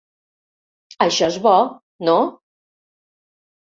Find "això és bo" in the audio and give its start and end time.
1.07-1.55